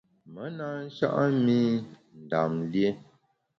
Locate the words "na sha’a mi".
0.57-1.59